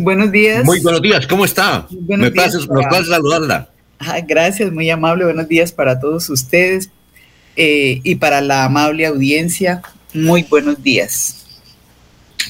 buenos 0.00 0.32
días. 0.32 0.64
Muy 0.64 0.80
buenos 0.80 1.02
días, 1.02 1.26
¿cómo 1.26 1.44
está? 1.44 1.86
Me 1.90 2.30
días 2.30 2.54
nos 2.54 2.66
para... 2.66 3.04
saludarla. 3.04 3.70
Ah, 3.98 4.20
gracias, 4.20 4.72
muy 4.72 4.88
amable. 4.90 5.24
Buenos 5.24 5.48
días 5.48 5.72
para 5.72 6.00
todos 6.00 6.28
ustedes 6.30 6.90
eh, 7.56 8.00
y 8.02 8.14
para 8.16 8.40
la 8.40 8.64
amable 8.64 9.06
audiencia. 9.06 9.82
Muy 10.14 10.42
buenos 10.42 10.82
días. 10.82 11.46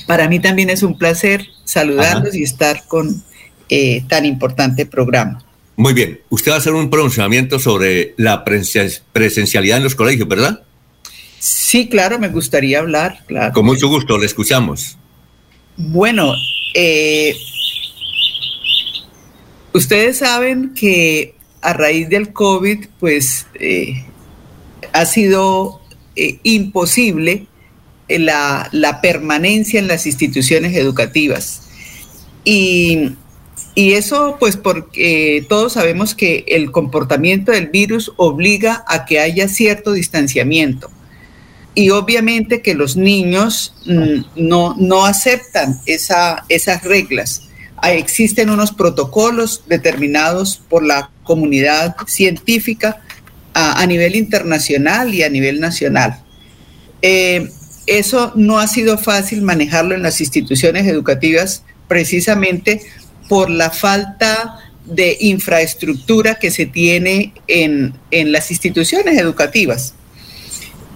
Para 0.07 0.29
mí 0.29 0.41
también 0.41 0.71
es 0.71 0.83
un 0.83 0.97
placer 0.97 1.47
saludarlos 1.65 2.35
y 2.35 2.43
estar 2.43 2.85
con 2.87 3.23
eh, 3.69 4.03
tan 4.09 4.25
importante 4.27 4.87
programa. 4.87 5.45
Muy 5.77 5.95
bien, 5.95 6.21
usted 6.29 6.51
va 6.51 6.57
a 6.57 6.59
hacer 6.59 6.75
un 6.75 6.91
pronunciamiento 6.91 7.59
sobre 7.59 8.15
la 8.17 8.45
presencialidad 8.45 9.79
en 9.79 9.85
los 9.85 9.95
colegios, 9.95 10.29
¿verdad? 10.29 10.63
Sí, 11.39 11.89
claro, 11.89 12.19
me 12.19 12.29
gustaría 12.29 12.81
hablar. 12.81 13.25
Claro. 13.27 13.53
Con 13.55 13.65
mucho 13.65 13.89
gusto, 13.89 14.19
le 14.19 14.27
escuchamos. 14.27 14.99
Bueno, 15.77 16.35
eh, 16.75 17.35
ustedes 19.73 20.19
saben 20.19 20.75
que 20.75 21.35
a 21.63 21.73
raíz 21.73 22.09
del 22.09 22.33
COVID, 22.33 22.87
pues 22.99 23.47
eh, 23.55 24.05
ha 24.93 25.05
sido 25.05 25.81
eh, 26.17 26.39
imposible 26.43 27.47
la, 28.09 28.99
permanencia 29.03 29.79
en 29.79 29.89
las 29.89 30.07
instituciones 30.07 30.75
educativas. 30.77 31.69
Y 32.45 33.13
y 33.75 33.93
eso 33.93 34.37
pues 34.41 34.57
porque 34.57 35.45
todos 35.49 35.75
sabemos 35.75 36.15
que 36.15 36.45
el 36.49 36.73
comportamiento 36.73 37.53
del 37.53 37.69
virus 37.69 38.13
obliga 38.17 38.85
a 38.89 39.05
que 39.05 39.21
haya 39.21 39.49
cierto 39.49 39.93
distanciamiento. 39.93 40.91
Y 41.75 41.91
obviamente 41.91 42.63
que 42.63 42.75
los 42.75 42.97
niños 42.97 43.75
mm, 43.87 44.23
no, 44.37 44.75
no 44.79 45.05
aceptan 45.05 45.81
esa, 45.87 46.45
esas 46.49 46.83
reglas. 46.83 47.43
Existen 47.83 48.51
unos 48.51 48.73
protocolos 48.73 49.63
determinados 49.67 50.61
por 50.69 50.85
la 50.85 51.11
comunidad 51.23 51.97
científica 52.07 53.01
a, 53.55 53.87
nivel 53.87 54.17
internacional 54.17 55.15
y 55.15 55.23
a 55.23 55.29
nivel 55.29 55.61
nacional. 55.61 56.21
Eh, 57.03 57.51
eso 57.87 58.33
no 58.37 58.59
ha 58.59 58.69
sido 58.69 58.99
fácil 58.99 59.43
manejarlo 59.43 59.95
en 59.95 60.03
las 60.03 60.21
instituciones 60.21 60.87
educativas 60.87 61.65
precisamente 61.89 62.83
por 63.29 63.51
la 63.51 63.71
falta 63.71 64.59
de 64.85 65.17
infraestructura 65.21 66.37
que 66.37 66.51
se 66.51 66.67
tiene 66.67 67.33
en, 67.47 67.95
las 68.11 68.51
instituciones 68.51 69.19
educativas. 69.19 69.95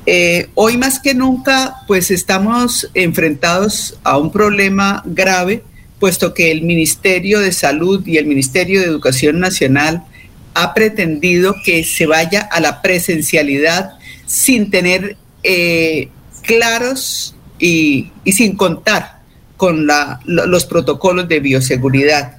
Eh, 0.06 0.48
hoy 0.54 0.76
más 0.76 1.00
que 1.00 1.14
nunca, 1.14 1.76
pues 1.86 2.10
estamos 2.10 2.90
enfrentados 2.94 3.98
a 4.04 4.18
un 4.18 4.30
problema 4.30 5.02
grave, 5.06 5.62
puesto 5.98 6.34
que 6.34 6.50
el 6.50 6.62
Ministerio 6.62 7.40
de 7.40 7.52
Salud 7.52 8.06
y 8.06 8.18
el 8.18 8.26
Ministerio 8.26 8.80
de 8.80 8.86
Educación 8.86 9.40
Nacional 9.40 10.04
ha 10.52 10.74
pretendido 10.74 11.56
que 11.64 11.84
se 11.84 12.06
vaya 12.06 12.40
a 12.40 12.60
la 12.60 12.82
presencialidad 12.82 13.92
sin 14.26 14.70
tener 14.70 15.16
eh, 15.42 16.10
claros 16.42 17.34
y 17.58 18.12
sin 18.26 18.56
contar 18.56 19.20
con 19.56 19.86
los 20.26 20.66
protocolos 20.66 21.28
de 21.28 21.40
bioseguridad. 21.40 22.38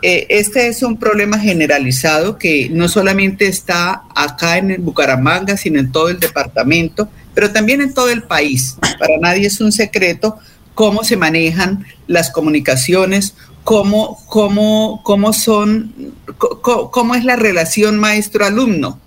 Eh, 0.00 0.26
este 0.30 0.68
es 0.68 0.82
un 0.82 0.96
problema 0.96 1.38
generalizado 1.38 2.38
que 2.38 2.68
no 2.70 2.88
solamente 2.88 3.46
está 3.46 4.04
acá 4.14 4.58
en 4.58 4.84
Bucaramanga, 4.84 5.56
sino 5.56 5.78
en 5.78 5.92
todo 5.92 6.08
el 6.08 6.18
departamento, 6.18 7.08
pero 7.34 7.52
también 7.52 7.80
en 7.80 7.94
todo 7.94 8.10
el 8.10 8.22
país. 8.22 8.76
Para 8.98 9.18
nadie 9.18 9.46
es 9.46 9.60
un 9.60 9.72
secreto 9.72 10.38
cómo 10.74 11.04
se 11.04 11.16
manejan 11.16 11.86
las 12.06 12.30
comunicaciones, 12.30 13.34
cómo, 13.64 14.18
cómo, 14.26 15.00
cómo 15.04 15.32
son, 15.32 15.94
cómo, 16.38 17.14
es 17.14 17.24
la 17.24 17.36
relación 17.36 17.98
maestro-alumno. 17.98 18.98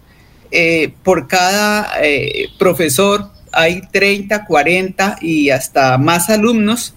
Eh, 0.52 0.94
por 1.03 1.28
cada 1.28 1.91
eh, 2.02 2.50
profesor 2.57 3.29
hay 3.51 3.81
30, 3.91 4.45
40 4.45 5.18
y 5.22 5.50
hasta 5.50 5.97
más 5.97 6.29
alumnos 6.29 6.94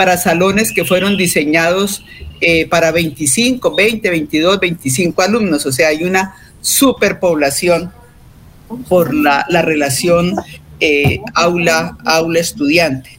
para 0.00 0.16
salones 0.16 0.72
que 0.72 0.86
fueron 0.86 1.18
diseñados 1.18 2.02
eh, 2.40 2.66
para 2.68 2.90
25, 2.90 3.76
20, 3.76 4.08
22, 4.08 4.58
25 4.58 5.20
alumnos. 5.20 5.66
O 5.66 5.72
sea, 5.72 5.88
hay 5.88 6.04
una 6.04 6.36
superpoblación 6.62 7.92
por 8.88 9.12
la, 9.12 9.44
relación 9.60 10.36
eh, 10.80 11.20
aula, 11.34 11.98
aula 12.06 12.40
estudiante. 12.40 13.18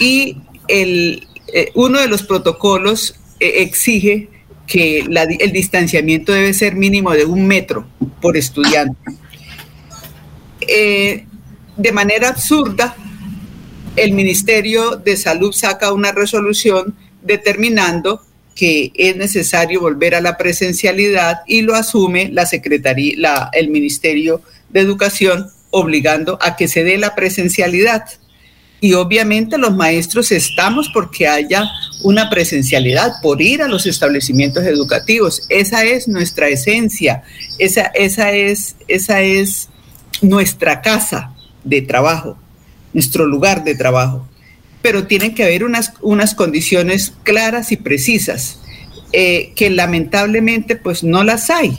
Y 0.00 0.38
el, 0.66 1.24
eh, 1.54 1.70
uno 1.76 2.00
de 2.00 2.08
los 2.08 2.24
protocolos 2.24 3.14
exige 3.38 4.28
que 4.66 5.06
el 5.38 5.52
distanciamiento 5.52 6.32
debe 6.32 6.52
ser 6.52 6.74
mínimo 6.74 7.12
de 7.12 7.26
un 7.26 7.46
metro 7.46 7.86
por 8.20 8.36
estudiante. 8.36 8.98
de 10.66 11.92
manera 11.92 12.30
absurda, 12.30 12.96
el 13.98 14.12
Ministerio 14.12 14.96
de 14.96 15.16
Salud 15.16 15.52
saca 15.52 15.92
una 15.92 16.12
resolución 16.12 16.96
determinando 17.22 18.22
que 18.54 18.92
es 18.94 19.16
necesario 19.16 19.80
volver 19.80 20.14
a 20.14 20.20
la 20.20 20.36
presencialidad 20.36 21.40
y 21.46 21.62
lo 21.62 21.74
asume 21.74 22.28
la 22.32 22.46
Secretaría, 22.46 23.50
el 23.52 23.68
Ministerio 23.68 24.40
de 24.68 24.80
Educación, 24.80 25.48
obligando 25.70 26.38
a 26.40 26.56
que 26.56 26.66
se 26.66 26.82
dé 26.82 26.98
la 26.98 27.14
presencialidad. 27.14 28.04
Y 28.80 28.94
obviamente 28.94 29.58
los 29.58 29.74
maestros 29.74 30.30
estamos 30.32 30.88
porque 30.92 31.26
haya 31.26 31.64
una 32.02 32.30
presencialidad, 32.30 33.12
por 33.22 33.42
ir 33.42 33.62
a 33.62 33.68
los 33.68 33.86
establecimientos 33.86 34.64
educativos. 34.64 35.42
Esa 35.48 35.84
es 35.84 36.06
nuestra 36.06 36.48
esencia, 36.48 37.22
esa, 37.58 37.86
esa, 37.94 38.32
es, 38.32 38.76
esa 38.86 39.20
es 39.22 39.68
nuestra 40.20 40.80
casa 40.82 41.32
de 41.64 41.82
trabajo 41.82 42.36
nuestro 42.98 43.26
lugar 43.26 43.62
de 43.62 43.76
trabajo. 43.76 44.26
Pero 44.82 45.06
tienen 45.06 45.34
que 45.34 45.44
haber 45.44 45.62
unas, 45.62 45.92
unas 46.00 46.34
condiciones 46.34 47.14
claras 47.22 47.70
y 47.70 47.76
precisas, 47.76 48.58
eh, 49.12 49.52
que 49.54 49.70
lamentablemente 49.70 50.74
pues 50.74 51.04
no 51.04 51.22
las 51.22 51.48
hay. 51.48 51.78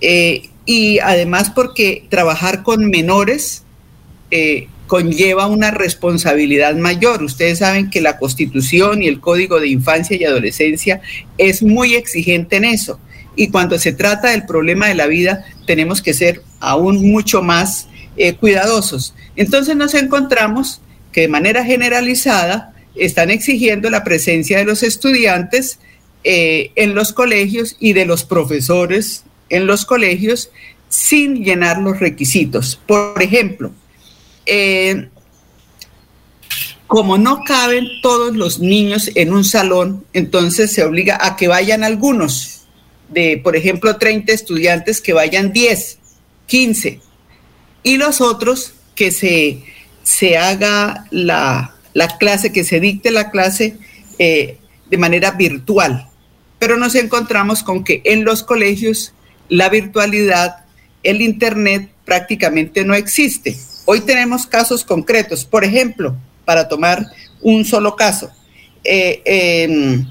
Eh, 0.00 0.50
y 0.66 0.98
además 0.98 1.50
porque 1.50 2.06
trabajar 2.08 2.64
con 2.64 2.90
menores 2.90 3.62
eh, 4.32 4.66
conlleva 4.88 5.46
una 5.46 5.70
responsabilidad 5.70 6.74
mayor. 6.74 7.22
Ustedes 7.22 7.60
saben 7.60 7.88
que 7.88 8.00
la 8.00 8.18
Constitución 8.18 9.00
y 9.02 9.06
el 9.06 9.20
Código 9.20 9.60
de 9.60 9.68
Infancia 9.68 10.16
y 10.16 10.24
Adolescencia 10.24 11.00
es 11.38 11.62
muy 11.62 11.94
exigente 11.94 12.56
en 12.56 12.64
eso. 12.64 12.98
Y 13.36 13.48
cuando 13.48 13.78
se 13.78 13.92
trata 13.92 14.30
del 14.30 14.44
problema 14.44 14.88
de 14.88 14.96
la 14.96 15.06
vida, 15.06 15.44
tenemos 15.66 16.02
que 16.02 16.14
ser 16.14 16.42
aún 16.58 17.12
mucho 17.12 17.42
más 17.42 17.87
eh, 18.18 18.34
cuidadosos. 18.34 19.14
Entonces 19.36 19.76
nos 19.76 19.94
encontramos 19.94 20.80
que 21.12 21.22
de 21.22 21.28
manera 21.28 21.64
generalizada 21.64 22.74
están 22.96 23.30
exigiendo 23.30 23.90
la 23.90 24.02
presencia 24.02 24.58
de 24.58 24.64
los 24.64 24.82
estudiantes 24.82 25.78
eh, 26.24 26.72
en 26.74 26.96
los 26.96 27.12
colegios 27.12 27.76
y 27.78 27.92
de 27.92 28.06
los 28.06 28.24
profesores 28.24 29.24
en 29.50 29.66
los 29.66 29.84
colegios 29.86 30.50
sin 30.88 31.44
llenar 31.44 31.78
los 31.78 32.00
requisitos. 32.00 32.80
Por 32.86 33.22
ejemplo, 33.22 33.70
eh, 34.44 35.08
como 36.88 37.18
no 37.18 37.44
caben 37.44 37.86
todos 38.02 38.34
los 38.34 38.58
niños 38.58 39.10
en 39.14 39.32
un 39.32 39.44
salón, 39.44 40.04
entonces 40.12 40.72
se 40.72 40.82
obliga 40.82 41.18
a 41.20 41.36
que 41.36 41.46
vayan 41.46 41.84
algunos, 41.84 42.62
de 43.10 43.40
por 43.42 43.54
ejemplo 43.54 43.96
30 43.96 44.32
estudiantes, 44.32 45.00
que 45.00 45.12
vayan 45.12 45.52
10, 45.52 45.98
15 46.46 47.07
y 47.82 47.96
los 47.96 48.20
otros 48.20 48.74
que 48.94 49.10
se, 49.10 49.62
se 50.02 50.36
haga 50.36 51.06
la, 51.10 51.74
clase, 52.18 52.52
que 52.52 52.64
se 52.64 52.80
dicte 52.80 53.10
la 53.10 53.30
clase 53.30 53.76
eh, 54.18 54.58
de 54.90 54.96
manera 54.98 55.32
virtual. 55.32 56.08
Pero 56.58 56.76
nos 56.76 56.94
encontramos 56.94 57.62
con 57.62 57.84
que 57.84 58.02
en 58.04 58.24
los 58.24 58.42
colegios 58.42 59.12
la 59.48 59.68
virtualidad, 59.68 60.64
el 61.02 61.22
Internet 61.22 61.88
prácticamente 62.04 62.84
no 62.84 62.94
existe. 62.94 63.56
Hoy 63.84 64.00
tenemos 64.00 64.46
casos 64.46 64.84
concretos. 64.84 65.44
Por 65.44 65.64
ejemplo, 65.64 66.16
para 66.44 66.68
tomar 66.68 67.06
un 67.40 67.64
solo 67.64 67.94
caso, 67.96 68.30
eh, 68.84 70.02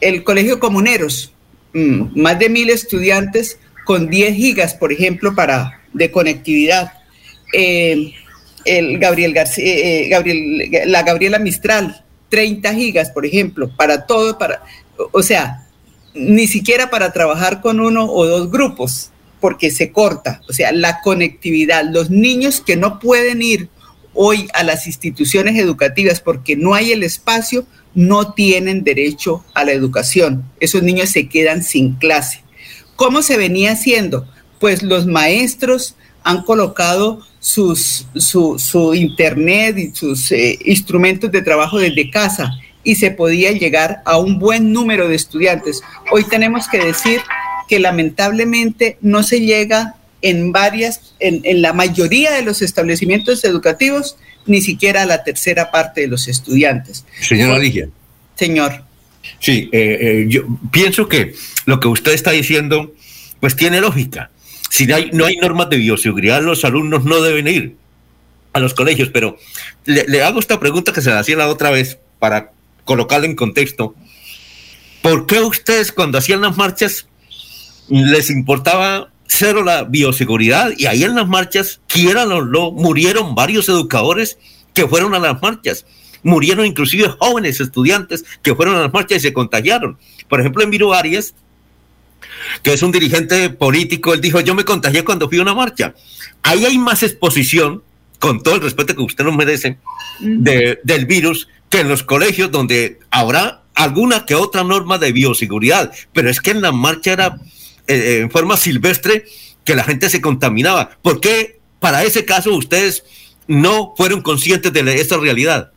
el 0.00 0.24
Colegio 0.24 0.60
Comuneros, 0.60 1.32
mm, 1.72 2.20
más 2.20 2.38
de 2.38 2.48
mil 2.48 2.70
estudiantes 2.70 3.58
con 3.84 4.08
10 4.08 4.34
gigas, 4.34 4.74
por 4.74 4.92
ejemplo, 4.92 5.34
para, 5.34 5.80
de 5.92 6.10
conectividad. 6.10 6.92
Eh, 7.52 8.12
el 8.64 8.98
Gabriel 8.98 9.32
García, 9.32 9.64
eh, 9.64 10.08
Gabriel, 10.08 10.70
la 10.86 11.02
Gabriela 11.02 11.38
Mistral, 11.38 12.04
30 12.28 12.74
gigas, 12.74 13.10
por 13.10 13.24
ejemplo, 13.24 13.70
para 13.76 14.06
todo, 14.06 14.38
para, 14.38 14.62
o 15.12 15.22
sea, 15.22 15.66
ni 16.14 16.46
siquiera 16.46 16.90
para 16.90 17.12
trabajar 17.12 17.60
con 17.60 17.80
uno 17.80 18.10
o 18.10 18.26
dos 18.26 18.50
grupos, 18.50 19.10
porque 19.40 19.70
se 19.70 19.92
corta, 19.92 20.40
o 20.48 20.52
sea, 20.52 20.72
la 20.72 21.00
conectividad, 21.00 21.84
los 21.84 22.10
niños 22.10 22.60
que 22.60 22.76
no 22.76 22.98
pueden 22.98 23.42
ir 23.42 23.68
hoy 24.14 24.48
a 24.54 24.64
las 24.64 24.86
instituciones 24.86 25.56
educativas 25.56 26.20
porque 26.20 26.56
no 26.56 26.74
hay 26.74 26.90
el 26.92 27.02
espacio, 27.02 27.66
no 27.94 28.32
tienen 28.32 28.82
derecho 28.82 29.44
a 29.54 29.64
la 29.64 29.72
educación. 29.72 30.44
Esos 30.58 30.82
niños 30.82 31.10
se 31.10 31.28
quedan 31.28 31.62
sin 31.62 31.94
clase. 31.94 32.42
¿Cómo 32.96 33.22
se 33.22 33.36
venía 33.36 33.72
haciendo? 33.72 34.26
Pues 34.58 34.82
los 34.82 35.06
maestros 35.06 35.96
han 36.26 36.42
colocado 36.42 37.20
sus, 37.38 38.04
su, 38.16 38.94
internet 38.96 39.78
y 39.78 39.94
sus 39.94 40.32
eh, 40.32 40.58
instrumentos 40.64 41.30
de 41.30 41.40
trabajo 41.40 41.78
desde 41.78 42.10
casa 42.10 42.50
y 42.82 42.96
se 42.96 43.12
podía 43.12 43.52
llegar 43.52 44.02
a 44.04 44.18
un 44.18 44.40
buen 44.40 44.72
número 44.72 45.06
de 45.06 45.14
estudiantes. 45.14 45.82
Hoy 46.10 46.24
tenemos 46.24 46.66
que 46.66 46.78
decir 46.78 47.20
que 47.68 47.78
lamentablemente 47.78 48.98
no 49.00 49.22
se 49.22 49.40
llega 49.40 49.94
en 50.20 50.50
varias, 50.50 51.14
en, 51.20 51.62
la 51.62 51.72
mayoría 51.72 52.32
de 52.32 52.42
los 52.42 52.60
establecimientos 52.60 53.44
educativos, 53.44 54.16
ni 54.46 54.60
siquiera 54.62 55.02
a 55.02 55.06
la 55.06 55.22
tercera 55.22 55.70
parte 55.70 56.00
de 56.00 56.08
los 56.08 56.26
estudiantes. 56.26 57.04
Señora 57.20 57.56
Ligia. 57.56 57.88
Señor. 58.34 58.82
Sí, 59.38 59.68
eh, 59.70 59.98
eh, 60.00 60.26
yo 60.28 60.42
pienso 60.72 61.08
que 61.08 61.34
lo 61.66 61.78
que 61.78 61.86
usted 61.86 62.14
está 62.14 62.32
diciendo, 62.32 62.92
pues 63.38 63.54
tiene 63.54 63.80
lógica 63.80 64.30
si 64.76 64.86
no 64.86 64.94
hay, 64.94 65.10
no 65.10 65.24
hay 65.24 65.36
normas 65.36 65.70
de 65.70 65.78
bioseguridad, 65.78 66.42
los 66.42 66.62
alumnos 66.66 67.02
no 67.02 67.22
deben 67.22 67.48
ir 67.48 67.76
a 68.52 68.60
los 68.60 68.74
colegios, 68.74 69.08
pero 69.08 69.38
le, 69.86 70.22
hago 70.22 70.38
esta 70.38 70.60
pregunta 70.60 70.92
que 70.92 71.00
se 71.00 71.08
la 71.08 71.20
hacía 71.20 71.34
la 71.34 71.48
otra 71.48 71.70
vez 71.70 71.98
para 72.18 72.52
colocarla 72.84 73.24
en 73.24 73.36
contexto. 73.36 73.94
¿Por 75.00 75.24
qué 75.24 75.40
ustedes 75.40 75.92
cuando 75.92 76.18
hacían 76.18 76.42
las 76.42 76.58
marchas 76.58 77.08
les 77.88 78.28
importaba 78.28 79.10
cero 79.26 79.64
la 79.64 79.84
bioseguridad 79.84 80.72
y 80.76 80.84
ahí 80.84 81.04
en 81.04 81.14
las 81.14 81.26
marchas, 81.26 81.80
quieran 81.86 82.30
o 82.30 82.44
no, 82.44 82.70
murieron 82.70 83.34
varios 83.34 83.70
educadores 83.70 84.36
que 84.74 84.86
fueron 84.86 85.14
a 85.14 85.18
las 85.18 85.40
marchas? 85.40 85.86
Murieron 86.22 86.66
inclusive 86.66 87.08
jóvenes 87.18 87.60
estudiantes 87.60 88.26
que 88.42 88.54
fueron 88.54 88.74
a 88.74 88.80
las 88.82 88.92
marchas 88.92 89.16
y 89.16 89.20
se 89.20 89.32
contagiaron. 89.32 89.96
Por 90.28 90.40
ejemplo, 90.40 90.62
en 90.62 90.68
Viru 90.68 90.92
Arias, 90.92 91.34
que 92.62 92.72
es 92.72 92.82
un 92.82 92.92
dirigente 92.92 93.50
político, 93.50 94.14
él 94.14 94.20
dijo, 94.20 94.40
yo 94.40 94.54
me 94.54 94.64
contagié 94.64 95.04
cuando 95.04 95.28
fui 95.28 95.38
a 95.38 95.42
una 95.42 95.54
marcha. 95.54 95.94
Ahí 96.42 96.64
hay 96.64 96.78
más 96.78 97.02
exposición, 97.02 97.82
con 98.18 98.42
todo 98.42 98.54
el 98.54 98.60
respeto 98.62 98.94
que 98.94 99.02
usted 99.02 99.24
nos 99.24 99.36
merece, 99.36 99.78
del 100.20 101.06
virus 101.06 101.48
que 101.68 101.80
en 101.80 101.88
los 101.88 102.02
colegios 102.02 102.50
donde 102.50 102.98
habrá 103.10 103.62
alguna 103.74 104.24
que 104.24 104.34
otra 104.34 104.64
norma 104.64 104.98
de 104.98 105.12
bioseguridad, 105.12 105.92
pero 106.12 106.30
es 106.30 106.40
que 106.40 106.50
en 106.50 106.62
la 106.62 106.72
marcha 106.72 107.12
era 107.12 107.26
eh, 107.86 107.94
eh, 107.94 108.18
en 108.20 108.30
forma 108.30 108.56
silvestre 108.56 109.26
que 109.64 109.74
la 109.74 109.84
gente 109.84 110.08
se 110.08 110.20
contaminaba. 110.20 110.90
¿Por 111.02 111.20
qué 111.20 111.60
para 111.78 112.04
ese 112.04 112.24
caso 112.24 112.54
ustedes 112.54 113.04
no 113.46 113.94
fueron 113.96 114.22
conscientes 114.22 114.72
de 114.72 115.00
esa 115.00 115.18
realidad? 115.18 115.72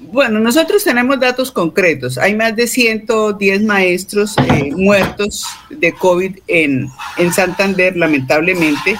Bueno, 0.00 0.38
nosotros 0.38 0.84
tenemos 0.84 1.18
datos 1.18 1.50
concretos. 1.50 2.18
Hay 2.18 2.34
más 2.34 2.54
de 2.54 2.68
110 2.68 3.62
maestros 3.64 4.36
eh, 4.38 4.70
muertos 4.72 5.44
de 5.70 5.92
COVID 5.92 6.38
en, 6.46 6.88
en 7.16 7.32
Santander, 7.32 7.96
lamentablemente, 7.96 8.96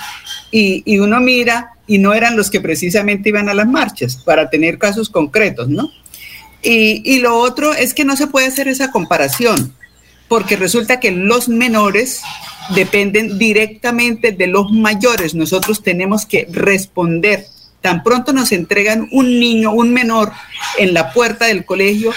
y, 0.51 0.83
y, 0.85 0.99
uno 0.99 1.21
mira 1.21 1.73
y 1.87 1.99
no 1.99 2.15
eran 2.15 2.37
los 2.37 2.51
que 2.51 2.61
precisamente 2.61 3.29
iban 3.29 3.49
a 3.49 3.55
las 3.55 3.69
marchas 3.69 4.17
para 4.17 4.51
tener 4.51 4.79
casos 4.79 5.09
concretos, 5.09 5.69
¿no? 5.69 5.91
Y, 6.63 7.03
y 7.05 7.21
lo 7.21 7.37
otro 7.39 7.75
es 7.75 7.95
que 7.95 8.05
no 8.05 8.17
se 8.17 8.27
puede 8.27 8.47
hacer 8.47 8.67
esa 8.67 8.91
comparación, 8.91 9.75
porque 10.27 10.57
resulta 10.57 10.99
que 10.99 11.13
los 11.13 11.49
menores 11.49 12.23
dependen 12.75 13.39
directamente 13.39 14.33
de 14.33 14.47
los 14.49 14.73
mayores. 14.73 15.35
Nosotros 15.35 15.83
tenemos 15.83 16.27
que 16.27 16.49
responder 16.51 17.47
Tan 17.81 18.03
pronto 18.03 18.33
nos 18.33 18.53
entregan 18.53 19.09
un 19.13 19.39
niño, 19.39 19.73
un 19.73 19.93
menor 19.93 20.33
en 20.79 20.95
la 20.95 21.13
puerta 21.13 21.47
del 21.47 21.65
colegio, 21.65 22.13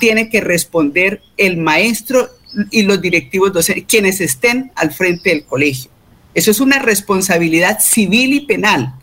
tiene 0.00 0.28
que 0.28 0.40
responder 0.40 1.22
el 1.36 1.56
maestro 1.56 2.30
y 2.70 2.82
los 2.82 3.00
directivos 3.00 3.52
docentes, 3.52 3.84
quienes 3.86 4.20
estén 4.20 4.72
al 4.74 4.92
frente 4.92 5.30
del 5.30 5.44
colegio. 5.44 5.90
Eso 6.34 6.50
es 6.50 6.60
una 6.60 6.80
responsabilidad 6.80 7.78
civil 7.80 8.34
y 8.34 8.40
penal. 8.40 8.94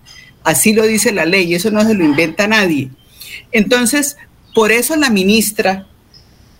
Así 0.43 0.73
lo 0.73 0.85
dice 0.85 1.11
la 1.11 1.25
ley, 1.25 1.53
eso 1.53 1.71
no 1.71 1.83
se 1.85 1.93
lo 1.93 2.03
inventa 2.03 2.47
nadie. 2.47 2.89
Entonces, 3.51 4.17
por 4.53 4.71
eso 4.71 4.95
la 4.97 5.09
ministra 5.09 5.87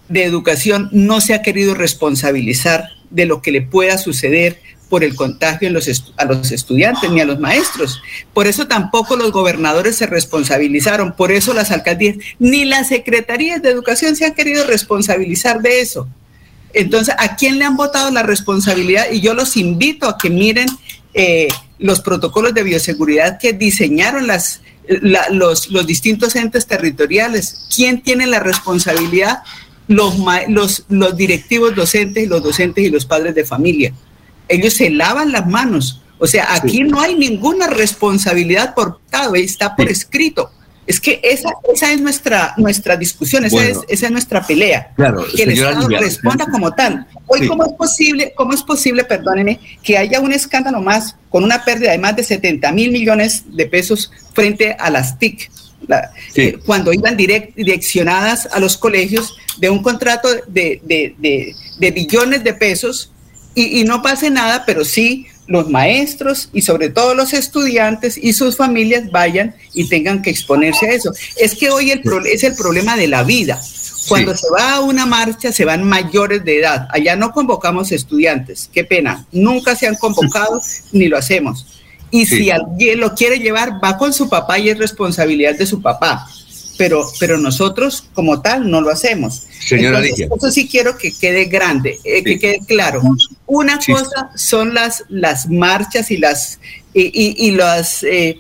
de 0.08 0.24
Educación 0.24 0.90
no 0.92 1.20
se 1.20 1.34
ha 1.34 1.42
querido 1.42 1.74
responsabilizar 1.74 2.90
de 3.10 3.26
lo 3.26 3.42
que 3.42 3.52
le 3.52 3.62
pueda 3.62 3.98
suceder 3.98 4.62
por 4.92 5.06
el 5.06 5.16
contagio 5.16 5.70
en 5.70 5.74
los 5.74 5.88
a 6.18 6.26
los 6.26 6.52
estudiantes 6.52 7.10
ni 7.10 7.22
a 7.22 7.26
los 7.26 7.40
maestros. 7.40 8.02
Por 8.34 8.46
eso 8.46 8.68
tampoco 8.68 9.16
los 9.16 9.32
gobernadores 9.32 9.96
se 9.96 10.06
responsabilizaron, 10.06 11.16
por 11.16 11.32
eso 11.32 11.54
las 11.54 11.72
alcaldías 11.72 12.18
ni 12.40 12.66
las 12.66 12.90
secretarías 12.90 13.62
de 13.62 13.70
educación 13.70 14.18
se 14.18 14.26
han 14.26 14.34
querido 14.34 14.68
responsabilizar 14.68 15.62
de 15.62 15.80
eso. 15.80 16.10
Entonces, 16.74 17.16
¿a 17.18 17.38
quién 17.38 17.58
le 17.58 17.64
han 17.64 17.78
votado 17.78 18.12
la 18.12 18.22
responsabilidad? 18.24 19.06
Y 19.10 19.22
yo 19.22 19.34
los 19.34 19.56
invito 19.56 20.10
a 20.10 20.18
que 20.18 20.30
miren 20.30 20.68
eh, 21.14 21.48
los 21.80 22.02
protocolos 22.02 22.54
de 22.54 22.64
bioseguridad 22.64 23.40
que 23.40 23.54
diseñaron 23.54 24.28
las, 24.28 24.60
los, 24.90 25.70
los 25.70 25.88
distintos 25.88 26.36
entes 26.36 26.68
territoriales. 26.68 27.66
¿Quién 27.74 28.02
tiene 28.02 28.28
la 28.28 28.42
responsabilidad? 28.42 29.40
Los, 29.88 30.16
los, 30.50 30.84
los 30.90 31.16
directivos 31.16 31.76
docentes, 31.76 32.28
los 32.28 32.44
docentes 32.44 32.84
y 32.84 32.90
los 32.90 33.06
padres 33.06 33.36
de 33.36 33.46
familia 33.46 33.94
ellos 34.48 34.74
se 34.74 34.90
lavan 34.90 35.32
las 35.32 35.48
manos. 35.48 36.02
O 36.20 36.28
sea, 36.28 36.54
aquí 36.54 36.84
no 36.84 37.02
hay 37.02 37.16
ninguna 37.16 37.68
responsabilidad 37.68 38.76
por 38.76 39.00
está 39.34 39.76
por 39.76 39.90
escrito. 39.90 40.52
Es 40.88 41.00
que 41.00 41.20
esa, 41.24 41.50
esa 41.74 41.92
es 41.92 42.02
nuestra, 42.02 42.54
nuestra 42.58 42.98
discusión, 42.98 43.46
esa, 43.46 43.64
es, 43.66 43.80
esa 43.88 44.08
es 44.08 44.12
nuestra 44.12 44.46
pelea. 44.46 44.92
Claro, 44.96 45.24
que 45.36 45.44
el 45.44 45.52
Estado 45.52 45.88
responda 45.88 46.46
como 46.48 46.74
tal. 46.74 47.08
Hoy, 47.28 47.48
¿cómo 47.48 47.66
es 47.66 47.74
posible, 47.74 48.34
cómo 48.36 48.54
es 48.54 48.62
posible, 48.64 49.04
perdónenme, 49.04 49.60
que 49.84 49.98
haya 49.98 50.20
un 50.20 50.34
escándalo 50.34 50.82
más 50.82 51.16
con 51.30 51.44
una 51.44 51.64
pérdida 51.64 51.92
de 51.92 51.98
más 51.98 52.16
de 52.16 52.24
70 52.24 52.72
mil 52.72 52.92
millones 52.92 53.44
de 53.48 53.68
pesos 53.68 54.12
frente 54.34 54.76
a 54.78 54.90
las 54.90 55.18
TIC? 55.18 55.50
Eh, 56.36 56.58
cuando 56.66 56.94
iban 56.94 57.18
direccionadas 57.18 58.48
a 58.52 58.60
los 58.60 58.78
colegios 58.78 59.36
de 59.58 59.70
un 59.70 59.82
contrato 59.82 60.30
de, 60.48 60.82
de, 60.84 61.16
de, 61.18 61.56
de 61.80 61.92
billones 61.92 62.44
de 62.44 62.54
pesos 62.54 63.11
y, 63.56 63.84
no 63.84 64.02
pase 64.02 64.30
nada, 64.30 64.64
pero 64.66 64.86
sí 64.86 65.28
los 65.48 65.70
maestros 65.70 66.50
y 66.54 66.62
sobre 66.62 66.90
todo 66.90 67.14
los 67.14 67.34
estudiantes 67.34 68.18
y 68.18 68.32
sus 68.32 68.56
familias 68.56 69.12
vayan 69.12 69.54
y 69.74 69.90
tengan 69.90 70.22
que 70.22 70.30
exponerse 70.30 70.88
a 70.88 70.94
eso. 70.94 71.12
Es 71.38 71.56
que 71.56 71.70
hoy 71.70 71.92
el 71.92 72.02
es 72.26 72.44
el 72.44 72.56
problema 72.56 72.96
de 72.96 73.08
la 73.08 73.24
vida. 73.24 73.62
Cuando 74.08 74.36
se 74.36 74.50
va 74.50 74.76
a 74.76 74.80
una 74.80 75.06
marcha 75.06 75.52
se 75.52 75.66
van 75.66 75.84
mayores 75.84 76.44
de 76.46 76.60
edad. 76.60 76.88
Allá 76.92 77.16
no 77.16 77.32
convocamos 77.34 77.92
estudiantes. 77.92 78.70
Qué 78.74 78.84
pena. 78.84 79.26
Nunca 79.32 79.76
se 79.76 79.88
han 79.88 79.96
convocado 79.96 80.62
ni 80.92 81.08
lo 81.08 81.18
hacemos. 81.18 81.66
Y 82.10 82.26
si 82.26 82.50
alguien 82.50 83.00
lo 83.00 83.14
quiere 83.14 83.40
llevar, 83.40 83.84
va 83.84 83.98
con 83.98 84.14
su 84.14 84.30
papá 84.30 84.60
y 84.60 84.70
es 84.70 84.78
responsabilidad 84.78 85.56
de 85.56 85.66
su 85.66 85.82
papá 85.82 86.28
pero, 86.82 87.08
pero 87.20 87.38
nosotros 87.38 88.10
como 88.16 88.42
tal 88.42 88.72
no 88.72 88.82
lo 88.82 88.90
hacemos. 88.90 89.44
Señora 89.60 90.00
Entonces, 90.00 90.28
Eso 90.36 90.52
sí 90.52 90.68
quiero 90.68 90.98
que 90.98 91.14
quede 91.14 91.46
grande, 91.46 92.00
eh, 92.04 92.24
que 92.24 92.40
quede 92.40 92.60
claro. 92.66 93.04
Una 93.46 93.78
cosa 93.78 94.32
son 94.36 94.74
las, 94.74 95.04
las 95.08 95.48
marchas 95.48 96.10
y 96.10 96.18
las 96.18 96.60
y, 96.96 97.36
y, 97.38 97.52
las 97.52 98.02
eh, 98.02 98.40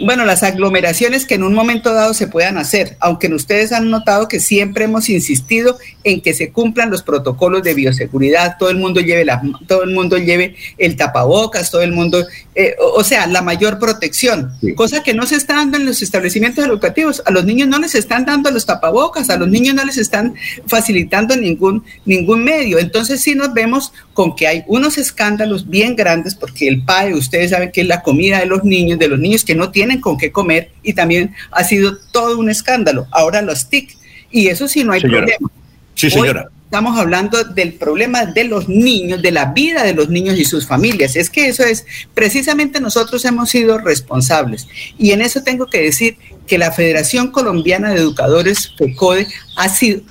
bueno, 0.00 0.24
las 0.24 0.42
aglomeraciones 0.42 1.26
que 1.26 1.36
en 1.36 1.44
un 1.44 1.54
momento 1.54 1.94
dado 1.94 2.12
se 2.12 2.26
puedan 2.26 2.58
hacer, 2.58 2.96
aunque 2.98 3.32
ustedes 3.32 3.70
han 3.70 3.88
notado 3.88 4.26
que 4.26 4.40
siempre 4.40 4.86
hemos 4.86 5.08
insistido 5.08 5.78
en 6.06 6.20
que 6.20 6.34
se 6.34 6.52
cumplan 6.52 6.88
los 6.88 7.02
protocolos 7.02 7.64
de 7.64 7.74
bioseguridad, 7.74 8.58
todo 8.60 8.70
el 8.70 8.76
mundo 8.76 9.00
lleve 9.00 9.24
la, 9.24 9.42
todo 9.66 9.82
el 9.82 9.92
mundo 9.92 10.16
lleve 10.16 10.54
el 10.78 10.94
tapabocas, 10.94 11.68
todo 11.72 11.82
el 11.82 11.90
mundo, 11.90 12.24
eh, 12.54 12.76
o, 12.78 13.02
sea, 13.02 13.26
la 13.26 13.42
mayor 13.42 13.80
protección, 13.80 14.52
cosa 14.76 15.02
que 15.02 15.14
no 15.14 15.26
se 15.26 15.34
está 15.34 15.56
dando 15.56 15.78
en 15.78 15.84
los 15.84 16.02
establecimientos 16.02 16.64
educativos. 16.64 17.24
A 17.26 17.32
los 17.32 17.44
niños 17.44 17.66
no 17.66 17.80
les 17.80 17.96
están 17.96 18.24
dando 18.24 18.52
los 18.52 18.64
tapabocas, 18.66 19.30
a 19.30 19.36
los 19.36 19.48
niños 19.48 19.74
no 19.74 19.84
les 19.84 19.98
están 19.98 20.36
facilitando 20.68 21.36
ningún 21.36 21.82
ningún 22.04 22.44
medio. 22.44 22.78
Entonces 22.78 23.20
sí 23.20 23.34
nos 23.34 23.52
vemos 23.52 23.92
con 24.14 24.36
que 24.36 24.46
hay 24.46 24.62
unos 24.68 24.98
escándalos 24.98 25.68
bien 25.68 25.96
grandes 25.96 26.36
porque 26.36 26.68
el 26.68 26.82
PAE, 26.82 27.14
ustedes 27.14 27.50
saben 27.50 27.72
que 27.72 27.80
es 27.80 27.88
la 27.88 28.02
comida 28.02 28.38
de 28.38 28.46
los 28.46 28.62
niños, 28.62 29.00
de 29.00 29.08
los 29.08 29.18
niños 29.18 29.42
que 29.42 29.56
no 29.56 29.72
tienen 29.72 30.00
con 30.00 30.18
qué 30.18 30.30
comer 30.30 30.70
y 30.84 30.92
también 30.92 31.34
ha 31.50 31.64
sido 31.64 31.98
todo 32.12 32.38
un 32.38 32.48
escándalo. 32.48 33.08
Ahora 33.10 33.42
los 33.42 33.68
TIC, 33.68 33.96
y 34.30 34.46
eso 34.46 34.68
sí 34.68 34.84
no 34.84 34.92
hay 34.92 35.00
problema. 35.00 35.50
Sí, 35.96 36.10
señora. 36.10 36.48
estamos 36.64 36.98
hablando 36.98 37.42
del 37.42 37.72
problema 37.72 38.26
de 38.26 38.44
los 38.44 38.68
niños, 38.68 39.22
de 39.22 39.32
la 39.32 39.46
vida 39.46 39.82
de 39.82 39.94
los 39.94 40.10
niños 40.10 40.38
y 40.38 40.44
sus 40.44 40.66
familias. 40.66 41.16
Es 41.16 41.30
que 41.30 41.48
eso 41.48 41.64
es, 41.64 41.86
precisamente 42.12 42.80
nosotros 42.80 43.24
hemos 43.24 43.48
sido 43.48 43.78
responsables. 43.78 44.68
Y 44.98 45.12
en 45.12 45.22
eso 45.22 45.42
tengo 45.42 45.66
que 45.66 45.80
decir 45.80 46.18
que 46.46 46.58
la 46.58 46.70
Federación 46.70 47.32
Colombiana 47.32 47.90
de 47.90 47.96
Educadores, 47.96 48.72
FECODE, 48.76 49.26
ha 49.56 49.68
sido, 49.70 50.02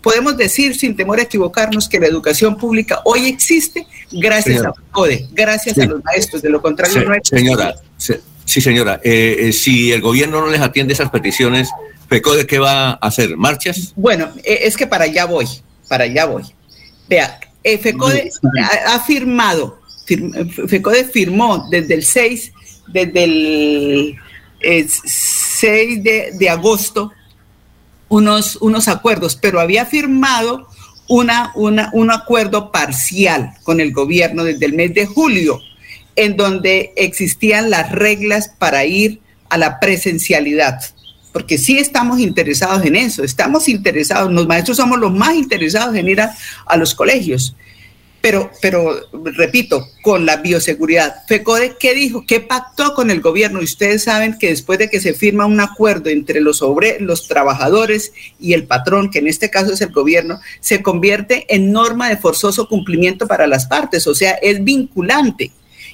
podemos 0.00 0.38
decir 0.38 0.74
sin 0.74 0.96
temor 0.96 1.20
a 1.20 1.24
equivocarnos 1.24 1.88
que 1.88 2.00
la 2.00 2.06
educación 2.06 2.56
pública 2.56 3.00
hoy 3.04 3.26
existe 3.26 3.86
gracias 4.10 4.64
a 4.64 4.72
FECODE, 4.72 5.28
gracias 5.32 5.78
a 5.78 5.84
los 5.84 6.02
maestros. 6.02 6.40
De 6.40 6.48
lo 6.48 6.62
contrario, 6.62 7.04
no 7.04 7.14
Señora, 7.22 7.74
Sí, 8.50 8.60
señora. 8.60 9.00
Eh, 9.04 9.36
eh, 9.38 9.52
si 9.52 9.92
el 9.92 10.00
gobierno 10.00 10.40
no 10.40 10.48
les 10.48 10.60
atiende 10.60 10.92
esas 10.92 11.08
peticiones, 11.10 11.70
¿FECODE 12.08 12.48
qué 12.48 12.58
va 12.58 12.90
a 12.90 12.92
hacer? 12.94 13.36
¿Marchas? 13.36 13.92
Bueno, 13.94 14.28
eh, 14.42 14.62
es 14.62 14.76
que 14.76 14.88
para 14.88 15.04
allá 15.04 15.24
voy, 15.24 15.46
para 15.88 16.02
allá 16.02 16.24
voy. 16.24 16.42
Vea, 17.08 17.38
eh, 17.62 17.78
FECODE 17.78 18.28
ha, 18.88 18.98
firmado, 19.04 19.80
FECODE 20.66 21.04
firmó 21.04 21.68
desde 21.70 21.94
el 21.94 22.04
6, 22.04 22.52
desde 22.88 23.22
el 23.22 24.18
6 24.60 26.02
de, 26.02 26.32
de, 26.36 26.50
agosto 26.50 27.12
unos, 28.08 28.56
unos 28.56 28.88
acuerdos, 28.88 29.36
pero 29.36 29.60
había 29.60 29.86
firmado 29.86 30.66
una, 31.06 31.52
una, 31.54 31.90
un 31.92 32.10
acuerdo 32.10 32.72
parcial 32.72 33.52
con 33.62 33.78
el 33.78 33.92
gobierno 33.92 34.42
desde 34.42 34.66
el 34.66 34.72
mes 34.72 34.92
de 34.92 35.06
julio, 35.06 35.60
en 36.16 36.36
donde 36.36 36.92
existían 36.96 37.70
las 37.70 37.92
reglas 37.92 38.48
para 38.58 38.84
ir 38.84 39.20
a 39.48 39.58
la 39.58 39.80
presencialidad 39.80 40.80
porque 41.32 41.58
sí 41.58 41.78
estamos 41.78 42.20
interesados 42.20 42.84
en 42.84 42.96
eso, 42.96 43.22
estamos 43.22 43.68
interesados, 43.68 44.32
los 44.32 44.46
maestros 44.46 44.76
somos 44.76 44.98
los 44.98 45.12
más 45.12 45.34
interesados 45.34 45.94
en 45.94 46.08
ir 46.08 46.20
a, 46.20 46.76
los 46.76 46.94
colegios. 46.94 47.54
Pero, 48.22 48.50
pero, 48.60 49.08
repito, 49.32 49.86
con 50.02 50.26
la 50.26 50.36
bioseguridad. 50.36 51.22
FECODE, 51.26 51.76
¿qué 51.80 51.94
dijo? 51.94 52.26
¿Qué 52.26 52.40
pactó 52.40 52.92
con 52.92 53.10
el 53.10 53.22
gobierno? 53.22 53.62
Y 53.62 53.64
ustedes 53.64 54.04
saben 54.04 54.36
que 54.38 54.48
después 54.48 54.78
de 54.78 54.90
que 54.90 55.00
se 55.00 55.14
firma 55.14 55.46
un 55.46 55.58
acuerdo 55.58 56.10
entre 56.10 56.42
los, 56.42 56.58
sobre, 56.58 57.00
los 57.00 57.28
trabajadores 57.28 58.12
y 58.38 58.52
el 58.52 58.64
patrón, 58.64 59.10
que 59.10 59.20
en 59.20 59.26
este 59.26 59.48
caso 59.48 59.72
es 59.72 59.80
el 59.80 59.90
gobierno, 59.90 60.38
se 60.60 60.82
convierte 60.82 61.46
en 61.48 61.72
norma 61.72 62.10
de 62.10 62.18
forzoso 62.18 62.68
cumplimiento 62.68 63.26
para 63.26 63.46
las 63.46 63.64
partes, 63.64 64.06
o 64.06 64.14
sea, 64.14 64.32
es 64.32 64.62
vinculante. 64.62 65.50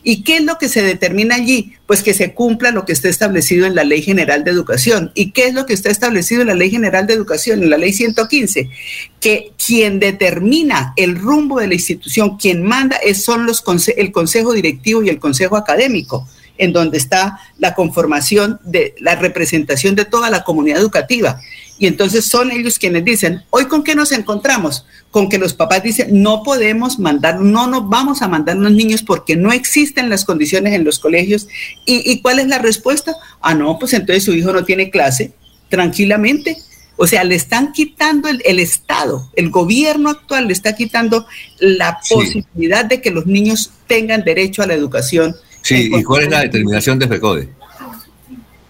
¿Y 0.08 0.22
qué 0.22 0.36
es 0.36 0.44
lo 0.44 0.56
que 0.56 0.68
se 0.68 0.82
determina 0.82 1.34
allí? 1.34 1.72
Pues 1.84 2.04
que 2.04 2.14
se 2.14 2.32
cumpla 2.32 2.70
lo 2.70 2.84
que 2.84 2.92
está 2.92 3.08
establecido 3.08 3.66
en 3.66 3.74
la 3.74 3.82
Ley 3.82 4.02
General 4.02 4.44
de 4.44 4.52
Educación. 4.52 5.10
¿Y 5.16 5.32
qué 5.32 5.48
es 5.48 5.54
lo 5.54 5.66
que 5.66 5.72
está 5.72 5.90
establecido 5.90 6.42
en 6.42 6.46
la 6.46 6.54
Ley 6.54 6.70
General 6.70 7.08
de 7.08 7.14
Educación, 7.14 7.60
en 7.60 7.70
la 7.70 7.76
Ley 7.76 7.92
115? 7.92 8.70
Que 9.18 9.50
quien 9.66 9.98
determina 9.98 10.92
el 10.94 11.16
rumbo 11.16 11.58
de 11.58 11.66
la 11.66 11.74
institución, 11.74 12.36
quien 12.36 12.62
manda, 12.62 12.98
es, 12.98 13.24
son 13.24 13.46
los 13.46 13.64
el 13.96 14.12
Consejo 14.12 14.52
Directivo 14.52 15.02
y 15.02 15.08
el 15.08 15.18
Consejo 15.18 15.56
Académico 15.56 16.28
en 16.58 16.72
donde 16.72 16.98
está 16.98 17.38
la 17.58 17.74
conformación 17.74 18.60
de 18.64 18.94
la 19.00 19.16
representación 19.16 19.94
de 19.94 20.04
toda 20.04 20.30
la 20.30 20.44
comunidad 20.44 20.80
educativa. 20.80 21.40
Y 21.78 21.86
entonces 21.86 22.24
son 22.24 22.50
ellos 22.50 22.78
quienes 22.78 23.04
dicen, 23.04 23.42
hoy 23.50 23.66
con 23.66 23.84
qué 23.84 23.94
nos 23.94 24.12
encontramos? 24.12 24.86
Con 25.10 25.28
que 25.28 25.38
los 25.38 25.52
papás 25.52 25.82
dicen, 25.82 26.22
no 26.22 26.42
podemos 26.42 26.98
mandar, 26.98 27.40
no 27.40 27.66
nos 27.66 27.88
vamos 27.88 28.22
a 28.22 28.28
mandar 28.28 28.56
los 28.56 28.72
niños 28.72 29.02
porque 29.02 29.36
no 29.36 29.52
existen 29.52 30.08
las 30.08 30.24
condiciones 30.24 30.72
en 30.72 30.84
los 30.84 30.98
colegios. 30.98 31.48
¿Y, 31.84 32.20
cuál 32.20 32.38
es 32.38 32.48
la 32.48 32.58
respuesta? 32.58 33.14
Ah, 33.40 33.54
no, 33.54 33.78
pues 33.78 33.92
entonces 33.92 34.24
su 34.24 34.32
hijo 34.32 34.52
no 34.52 34.64
tiene 34.64 34.90
clase, 34.90 35.34
tranquilamente. 35.68 36.56
O 36.96 37.06
sea, 37.06 37.24
le 37.24 37.34
están 37.34 37.72
quitando 37.72 38.28
el, 38.28 38.58
Estado, 38.58 39.30
el 39.36 39.50
gobierno 39.50 40.08
actual 40.08 40.46
le 40.46 40.54
está 40.54 40.74
quitando 40.74 41.26
la 41.58 41.98
posibilidad 42.08 42.86
de 42.86 43.02
que 43.02 43.10
los 43.10 43.26
niños 43.26 43.70
tengan 43.86 44.24
derecho 44.24 44.62
a 44.62 44.66
la 44.66 44.72
educación. 44.72 45.36
Sí, 45.66 45.90
¿y 45.92 46.02
cuál 46.04 46.22
es 46.22 46.30
la 46.30 46.42
determinación 46.42 46.96
de 46.96 47.08
FECODE? 47.08 47.48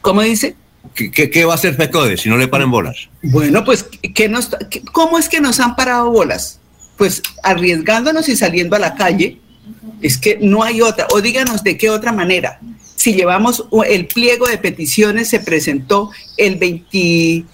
¿Cómo 0.00 0.22
dice? 0.22 0.56
¿Qué, 0.94 1.44
va 1.44 1.52
a 1.52 1.56
hacer 1.56 1.74
FECODE 1.74 2.16
si 2.16 2.30
no 2.30 2.38
le 2.38 2.48
paran 2.48 2.70
bolas? 2.70 3.10
Bueno, 3.22 3.66
pues, 3.66 3.84
¿qué 4.14 4.30
nos, 4.30 4.48
¿cómo 4.92 5.18
es 5.18 5.28
que 5.28 5.42
nos 5.42 5.60
han 5.60 5.76
parado 5.76 6.10
bolas? 6.10 6.58
Pues 6.96 7.22
arriesgándonos 7.42 8.30
y 8.30 8.36
saliendo 8.36 8.76
a 8.76 8.78
la 8.78 8.94
calle, 8.94 9.38
es 10.00 10.16
que 10.16 10.38
no 10.40 10.62
hay 10.62 10.80
otra. 10.80 11.06
O 11.12 11.20
díganos 11.20 11.62
de 11.62 11.76
qué 11.76 11.90
otra 11.90 12.12
manera. 12.12 12.60
Si 12.94 13.12
llevamos 13.12 13.66
el 13.86 14.06
pliego 14.06 14.48
de 14.48 14.56
peticiones, 14.56 15.28
se 15.28 15.40
presentó 15.40 16.10
el 16.38 16.56
20, 16.56 17.44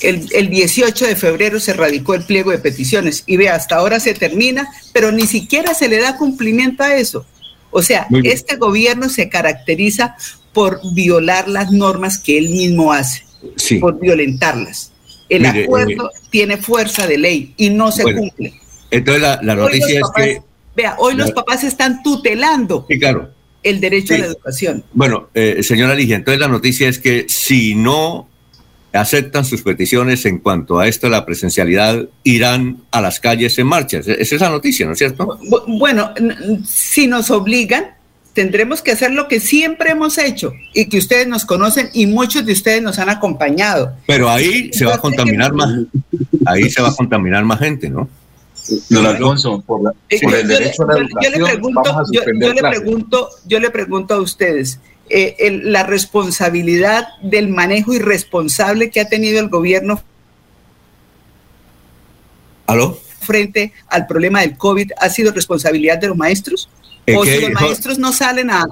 el, 0.00 0.28
el, 0.32 0.48
18 0.48 1.06
de 1.06 1.16
febrero 1.16 1.60
se 1.60 1.74
radicó 1.74 2.14
el 2.14 2.24
pliego 2.24 2.50
de 2.50 2.58
peticiones 2.58 3.24
y 3.26 3.36
ve, 3.36 3.50
hasta 3.50 3.76
ahora 3.76 4.00
se 4.00 4.14
termina, 4.14 4.66
pero 4.94 5.12
ni 5.12 5.26
siquiera 5.26 5.74
se 5.74 5.88
le 5.88 5.98
da 5.98 6.16
cumplimiento 6.16 6.82
a 6.82 6.96
eso. 6.96 7.26
O 7.76 7.82
sea, 7.82 8.06
este 8.24 8.56
gobierno 8.56 9.10
se 9.10 9.28
caracteriza 9.28 10.16
por 10.54 10.80
violar 10.94 11.46
las 11.46 11.70
normas 11.70 12.16
que 12.16 12.38
él 12.38 12.48
mismo 12.48 12.90
hace, 12.90 13.22
por 13.78 14.00
violentarlas. 14.00 14.94
El 15.28 15.44
acuerdo 15.44 16.08
eh, 16.08 16.18
tiene 16.30 16.56
fuerza 16.56 17.06
de 17.06 17.18
ley 17.18 17.52
y 17.58 17.68
no 17.68 17.92
se 17.92 18.04
cumple. 18.04 18.54
Entonces 18.90 19.20
la, 19.20 19.54
noticia 19.54 20.00
es 20.00 20.06
que... 20.16 20.42
Vea, 20.74 20.96
hoy 20.98 21.16
los 21.16 21.32
papás 21.32 21.64
están 21.64 22.02
tutelando 22.02 22.86
claro. 22.98 23.28
el 23.62 23.78
derecho 23.78 24.14
a 24.14 24.18
la 24.20 24.26
educación. 24.28 24.82
Bueno, 24.94 25.28
eh, 25.34 25.62
señora 25.62 25.94
Ligia, 25.94 26.16
entonces 26.16 26.40
la 26.40 26.48
noticia 26.48 26.88
es 26.88 26.98
que 26.98 27.26
si 27.28 27.74
no 27.74 28.26
aceptan 28.92 29.44
sus 29.44 29.62
peticiones 29.62 30.24
en 30.26 30.38
cuanto 30.38 30.78
a 30.78 30.88
esto 30.88 31.06
de 31.06 31.12
la 31.12 31.26
presencialidad, 31.26 32.06
irán 32.24 32.78
a 32.90 33.00
las 33.00 33.20
calles 33.20 33.58
en 33.58 33.66
marcha. 33.66 33.98
Esa 33.98 34.34
es 34.34 34.40
la 34.40 34.50
noticia, 34.50 34.86
¿no 34.86 34.92
es 34.92 34.98
cierto? 34.98 35.38
Bueno, 35.66 36.12
si 36.64 37.06
nos 37.06 37.30
obligan, 37.30 37.96
tendremos 38.36 38.82
que 38.82 38.92
hacer 38.92 39.12
lo 39.12 39.28
que 39.28 39.40
siempre 39.40 39.90
hemos 39.90 40.18
hecho 40.18 40.52
y 40.74 40.88
que 40.90 40.98
ustedes 40.98 41.26
nos 41.26 41.46
conocen 41.46 41.88
y 41.94 42.06
muchos 42.06 42.44
de 42.44 42.52
ustedes 42.52 42.82
nos 42.82 42.98
han 42.98 43.08
acompañado. 43.08 43.94
Pero 44.06 44.28
ahí 44.28 44.70
se 44.72 44.84
va 44.84 44.96
a 44.96 44.98
contaminar 44.98 45.54
más, 45.54 45.74
ahí 46.46 46.68
se 46.70 46.82
va 46.82 46.88
a 46.88 46.94
contaminar 46.94 47.44
más 47.44 47.58
gente, 47.60 47.88
¿no? 47.88 48.08
Don 48.90 49.06
Alfonso, 49.06 49.62
por, 49.66 49.94
el 50.10 50.48
derecho 50.48 50.82
a 50.82 50.94
la 50.94 50.98
educación, 50.98 51.32
yo, 52.12 52.52
le 52.52 52.60
pregunto, 52.60 53.30
yo 53.46 53.60
le 53.60 53.70
pregunto 53.70 54.14
a 54.14 54.20
ustedes, 54.20 54.80
eh, 55.08 55.60
la 55.62 55.84
responsabilidad 55.84 57.08
del 57.22 57.48
manejo 57.48 57.94
irresponsable 57.94 58.90
que 58.90 59.00
ha 59.00 59.08
tenido 59.08 59.40
el 59.40 59.48
gobierno 59.48 60.02
¿Aló? 62.66 62.98
frente 63.20 63.72
al 63.88 64.06
problema 64.06 64.40
del 64.40 64.56
COVID 64.56 64.92
ha 64.98 65.08
sido 65.08 65.32
responsabilidad 65.32 65.98
de 65.98 66.08
los 66.08 66.16
maestros? 66.16 66.68
o 67.14 67.24
si 67.24 67.40
los 67.40 67.50
maestros 67.52 67.98
no 67.98 68.12
salen 68.12 68.50
a... 68.50 68.66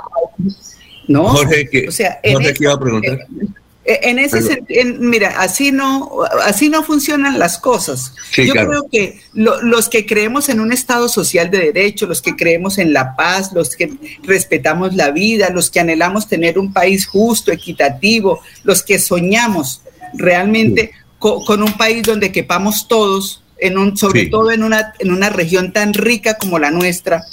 No, 1.06 1.28
Jorge, 1.28 1.86
o 1.86 1.92
sea, 1.92 2.18
Jorge, 2.24 2.54
¿qué 2.54 2.64
iba 2.64 2.72
a 2.72 2.80
preguntar? 2.80 3.18
Eh, 3.20 3.46
en 3.86 4.18
ese 4.18 4.40
sentido, 4.40 4.82
mira, 4.98 5.34
así 5.40 5.70
no, 5.70 6.10
así 6.42 6.70
no 6.70 6.82
funcionan 6.82 7.38
las 7.38 7.58
cosas. 7.58 8.14
Yo 8.36 8.52
creo 8.52 8.86
que 8.90 9.20
los 9.34 9.88
que 9.88 10.06
creemos 10.06 10.48
en 10.48 10.60
un 10.60 10.72
Estado 10.72 11.08
social 11.08 11.50
de 11.50 11.58
derecho, 11.58 12.06
los 12.06 12.22
que 12.22 12.34
creemos 12.34 12.78
en 12.78 12.92
la 12.92 13.14
paz, 13.14 13.52
los 13.52 13.76
que 13.76 13.92
respetamos 14.22 14.94
la 14.94 15.10
vida, 15.10 15.50
los 15.50 15.70
que 15.70 15.80
anhelamos 15.80 16.28
tener 16.28 16.58
un 16.58 16.72
país 16.72 17.06
justo, 17.06 17.52
equitativo, 17.52 18.40
los 18.62 18.82
que 18.82 18.98
soñamos 18.98 19.82
realmente 20.14 20.92
con, 21.18 21.62
un 21.62 21.72
país 21.76 22.02
donde 22.02 22.32
quepamos 22.32 22.88
todos, 22.88 23.42
en 23.58 23.78
un, 23.78 23.96
sobre 23.96 24.26
todo 24.26 24.50
en 24.50 24.62
una, 24.62 24.94
en 24.98 25.12
una 25.12 25.30
región 25.30 25.72
tan 25.72 25.94
rica 25.94 26.36
como 26.38 26.58
la 26.58 26.70
nuestra, 26.70 27.24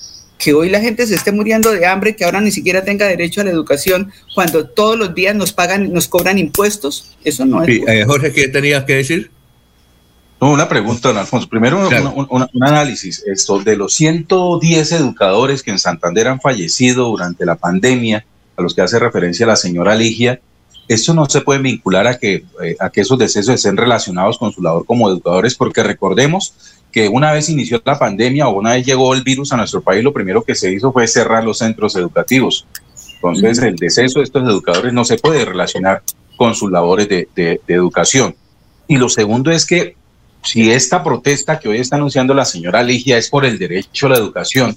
que 0.42 0.54
hoy 0.54 0.70
la 0.70 0.82
gente 0.82 1.06
se 1.06 1.14
esté 1.14 1.32
muriendo 1.32 1.72
de 1.72 1.86
hambre, 1.86 2.16
que 2.16 2.26
ahora 2.26 2.42
ni 2.42 2.50
siquiera 2.52 2.84
tenga 2.84 3.06
derecho 3.06 3.42
a 3.42 3.44
la 3.44 3.52
educación, 3.52 4.12
cuando 4.34 4.68
todos 4.68 4.98
los 4.98 5.14
días 5.14 5.36
nos 5.36 5.54
pagan, 5.54 5.94
nos 5.94 6.08
cobran 6.08 6.40
impuestos, 6.40 7.16
eso 7.24 7.46
no 7.46 7.62
es. 7.62 7.68
Sí, 7.68 7.84
eh, 7.88 8.04
Jorge, 8.08 8.34
¿qué 8.34 8.48
tenías 8.48 8.84
que 8.86 8.96
decir? 8.96 9.30
No, 10.42 10.52
una 10.52 10.68
pregunta, 10.68 11.10
don 11.10 11.20
Alfonso. 11.20 11.48
Primero, 11.48 11.88
un, 11.88 12.64
análisis. 12.64 13.24
Esto, 13.28 13.60
de 13.60 13.76
los 13.76 13.94
110 13.94 14.92
educadores 14.94 15.62
que 15.62 15.70
en 15.70 15.78
Santander 15.78 16.28
han 16.28 16.42
fallecido 16.42 17.10
durante 17.10 17.46
la 17.46 17.58
pandemia, 17.58 18.26
a 18.58 18.62
los 18.64 18.74
que 18.74 18.82
hace 18.82 18.98
referencia 18.98 19.46
la 19.46 19.56
señora 19.56 19.94
Ligia, 19.94 20.42
esto 20.88 21.14
no 21.14 21.26
se 21.30 21.42
puede 21.42 21.62
vincular 21.62 22.08
a 22.08 22.18
que, 22.18 22.44
eh, 22.64 22.76
a 22.80 22.90
que 22.90 23.02
esos 23.02 23.18
decesos 23.18 23.56
estén 23.56 23.78
relacionados 23.78 24.38
con 24.38 24.52
su 24.52 24.62
labor 24.62 24.86
como 24.86 25.10
educadores, 25.10 25.56
porque 25.56 25.84
recordemos 25.84 26.54
que 26.92 27.08
una 27.08 27.32
vez 27.32 27.50
inició 27.50 27.82
la 27.86 27.98
pandemia 27.98 28.48
o 28.48 28.60
una 28.60 28.74
vez 28.74 28.86
llegó 28.86 29.14
el 29.14 29.24
virus 29.24 29.54
a 29.54 29.58
nuestro 29.58 29.82
país, 29.82 30.04
lo 30.04 30.14
primero 30.14 30.44
que 30.44 30.56
se 30.56 30.72
hizo 30.72 30.92
fue 30.92 31.08
cerrar 31.08 31.44
los 31.44 31.60
centros 31.60 31.96
educativos. 31.96 32.68
Entonces, 33.16 33.60
el 33.60 33.76
deceso 33.76 34.20
de 34.20 34.26
estos 34.26 34.44
educadores 34.44 34.94
no 34.94 35.06
se 35.06 35.18
puede 35.18 35.46
relacionar 35.46 36.02
con 36.36 36.56
sus 36.56 36.72
labores 36.72 37.08
de, 37.08 37.28
de, 37.36 37.62
educación. 37.68 38.36
Y 38.88 38.98
lo 38.98 39.10
segundo 39.10 39.52
es 39.52 39.66
que 39.66 39.96
si 40.44 40.72
esta 40.72 41.04
protesta 41.04 41.60
que 41.60 41.70
hoy 41.70 41.78
está 41.78 41.98
anunciando 41.98 42.34
la 42.34 42.46
señora 42.46 42.82
Ligia 42.82 43.18
es 43.18 43.30
por 43.30 43.46
el 43.46 43.60
derecho 43.60 44.08
a 44.08 44.10
la 44.10 44.18
educación, 44.18 44.76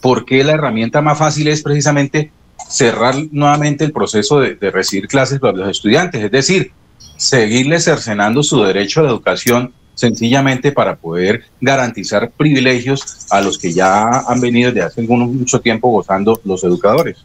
¿por 0.00 0.24
qué 0.24 0.42
la 0.42 0.52
herramienta 0.52 1.02
más 1.02 1.18
fácil 1.18 1.48
es 1.48 1.62
precisamente 1.62 2.32
cerrar 2.68 3.14
nuevamente 3.32 3.84
el 3.84 3.92
proceso 3.92 4.40
de, 4.40 4.54
de 4.54 4.70
recibir 4.70 5.08
clases 5.08 5.38
para 5.38 5.56
los 5.56 5.70
estudiantes? 5.70 6.22
Es 6.22 6.30
decir, 6.30 6.72
seguirles 7.16 7.84
cercenando 7.84 8.42
su 8.42 8.62
derecho 8.62 9.00
a 9.00 9.04
la 9.04 9.10
educación 9.10 9.72
sencillamente 9.96 10.72
para 10.72 10.96
poder 10.96 11.44
garantizar 11.60 12.30
privilegios 12.30 13.26
a 13.30 13.40
los 13.40 13.58
que 13.58 13.72
ya 13.72 14.20
han 14.28 14.40
venido 14.40 14.70
desde 14.70 14.86
hace 14.86 15.02
mucho 15.02 15.60
tiempo 15.60 15.88
gozando 15.90 16.40
los 16.44 16.62
educadores. 16.62 17.24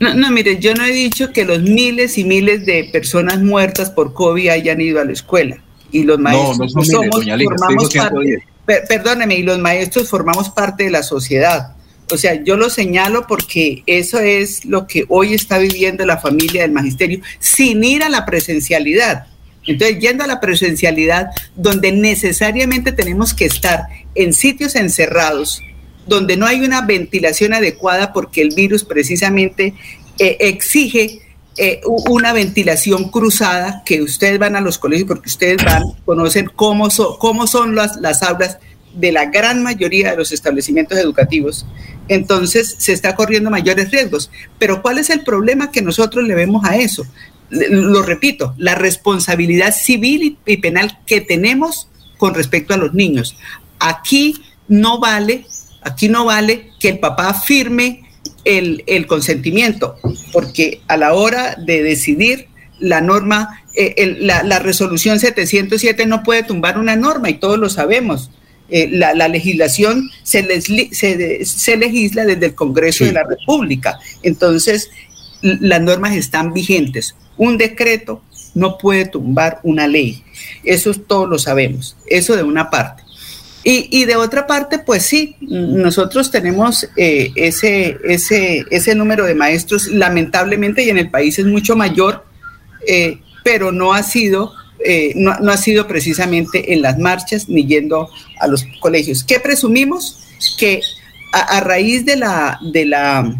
No, 0.00 0.14
no, 0.14 0.30
mire, 0.30 0.58
yo 0.58 0.74
no 0.74 0.84
he 0.84 0.92
dicho 0.92 1.32
que 1.32 1.44
los 1.44 1.62
miles 1.62 2.16
y 2.16 2.24
miles 2.24 2.64
de 2.64 2.88
personas 2.92 3.40
muertas 3.42 3.90
por 3.90 4.12
COVID 4.12 4.48
hayan 4.48 4.80
ido 4.80 5.00
a 5.00 5.04
la 5.04 5.12
escuela. 5.12 5.58
Y 5.90 6.04
los 6.04 6.18
maestros 6.18 6.58
no, 6.58 6.80
no 6.80 6.84
somos, 6.84 7.24
formamos 7.24 7.94
parte, 7.94 8.44
perdóneme, 8.88 9.36
y 9.36 9.42
los 9.42 9.58
maestros 9.58 10.08
formamos 10.08 10.50
parte 10.50 10.84
de 10.84 10.90
la 10.90 11.02
sociedad. 11.02 11.73
O 12.10 12.16
sea, 12.18 12.42
yo 12.42 12.56
lo 12.56 12.68
señalo 12.70 13.26
porque 13.26 13.82
eso 13.86 14.18
es 14.18 14.64
lo 14.64 14.86
que 14.86 15.04
hoy 15.08 15.34
está 15.34 15.58
viviendo 15.58 16.04
la 16.04 16.18
familia 16.18 16.62
del 16.62 16.72
magisterio 16.72 17.20
sin 17.38 17.82
ir 17.82 18.02
a 18.02 18.08
la 18.08 18.26
presencialidad. 18.26 19.26
Entonces, 19.66 19.98
yendo 19.98 20.24
a 20.24 20.26
la 20.26 20.40
presencialidad, 20.40 21.30
donde 21.56 21.92
necesariamente 21.92 22.92
tenemos 22.92 23.32
que 23.32 23.46
estar 23.46 23.86
en 24.14 24.34
sitios 24.34 24.74
encerrados, 24.74 25.62
donde 26.06 26.36
no 26.36 26.46
hay 26.46 26.60
una 26.60 26.82
ventilación 26.82 27.54
adecuada 27.54 28.12
porque 28.12 28.42
el 28.42 28.54
virus 28.54 28.84
precisamente 28.84 29.72
eh, 30.18 30.36
exige 30.40 31.22
eh, 31.56 31.80
una 31.84 32.32
ventilación 32.32 33.10
cruzada, 33.10 33.82
que 33.86 34.02
ustedes 34.02 34.38
van 34.38 34.56
a 34.56 34.60
los 34.60 34.76
colegios 34.76 35.08
porque 35.08 35.28
ustedes 35.28 35.64
van, 35.64 35.82
conocen 36.04 36.50
cómo, 36.54 36.88
cómo 37.18 37.46
son 37.46 37.74
las, 37.74 37.96
las 37.96 38.22
aulas 38.22 38.58
de 38.94 39.12
la 39.12 39.26
gran 39.26 39.62
mayoría 39.62 40.10
de 40.10 40.16
los 40.16 40.32
establecimientos 40.32 40.98
educativos, 40.98 41.66
entonces 42.08 42.76
se 42.78 42.92
está 42.92 43.14
corriendo 43.14 43.50
mayores 43.50 43.90
riesgos. 43.90 44.30
Pero 44.58 44.82
¿cuál 44.82 44.98
es 44.98 45.10
el 45.10 45.22
problema 45.22 45.70
que 45.70 45.82
nosotros 45.82 46.26
le 46.26 46.34
vemos 46.34 46.64
a 46.64 46.76
eso? 46.76 47.06
Lo 47.50 48.02
repito, 48.02 48.54
la 48.56 48.74
responsabilidad 48.74 49.74
civil 49.74 50.38
y 50.46 50.56
penal 50.58 50.98
que 51.06 51.20
tenemos 51.20 51.88
con 52.18 52.34
respecto 52.34 52.74
a 52.74 52.78
los 52.78 52.94
niños. 52.94 53.36
Aquí 53.78 54.42
no 54.68 54.98
vale, 54.98 55.46
aquí 55.82 56.08
no 56.08 56.24
vale 56.24 56.70
que 56.80 56.88
el 56.88 56.98
papá 56.98 57.34
firme 57.34 58.04
el, 58.44 59.06
consentimiento, 59.06 59.96
porque 60.32 60.82
a 60.88 60.96
la 60.96 61.14
hora 61.14 61.56
de 61.56 61.82
decidir 61.82 62.48
la 62.78 63.00
norma, 63.00 63.62
eh, 63.74 64.16
la, 64.20 64.58
resolución 64.58 65.18
707 65.18 66.06
no 66.06 66.22
puede 66.22 66.42
tumbar 66.42 66.78
una 66.78 66.96
norma 66.96 67.30
y 67.30 67.34
todos 67.34 67.58
lo 67.58 67.68
sabemos. 67.68 68.30
Eh, 68.70 68.88
la, 68.90 69.28
legislación 69.28 70.10
se, 70.22 70.60
se, 70.62 71.76
legisla 71.76 72.24
desde 72.24 72.46
el 72.46 72.54
Congreso 72.54 73.04
de 73.04 73.12
la 73.12 73.24
República. 73.24 73.98
Entonces, 74.22 74.90
las 75.42 75.82
normas 75.82 76.16
están 76.16 76.54
vigentes. 76.54 77.14
Un 77.36 77.58
decreto 77.58 78.22
no 78.54 78.78
puede 78.78 79.04
tumbar 79.04 79.60
una 79.64 79.86
ley. 79.86 80.24
Eso 80.62 80.94
todos 80.94 81.28
lo 81.28 81.38
sabemos. 81.38 81.96
Eso 82.06 82.36
de 82.36 82.42
una 82.42 82.70
parte. 82.70 83.02
Y, 83.66 84.04
de 84.04 84.16
otra 84.16 84.46
parte, 84.46 84.78
pues 84.78 85.06
sí, 85.06 85.36
nosotros 85.40 86.30
tenemos 86.30 86.86
eh, 86.98 87.32
ese, 87.34 87.96
ese, 88.04 88.62
ese 88.70 88.94
número 88.94 89.24
de 89.24 89.34
maestros, 89.34 89.86
lamentablemente, 89.86 90.84
y 90.84 90.90
en 90.90 90.98
el 90.98 91.10
país 91.10 91.38
es 91.38 91.46
mucho 91.46 91.74
mayor, 91.74 92.26
eh, 92.86 93.20
pero 93.42 93.72
no 93.72 93.94
ha 93.94 94.02
sido 94.02 94.52
eh, 94.84 95.12
no, 95.16 95.32
ha 95.32 95.56
sido 95.56 95.86
precisamente 95.86 96.72
en 96.72 96.82
las 96.82 96.98
marchas 96.98 97.48
ni 97.48 97.66
yendo 97.66 98.08
a 98.38 98.46
los 98.46 98.64
colegios. 98.80 99.24
¿Qué 99.24 99.40
presumimos? 99.40 100.20
Que 100.58 100.80
a, 101.32 101.60
raíz 101.60 102.04
de 102.04 102.16
la, 102.16 102.58
de 102.72 102.84
la, 102.84 103.34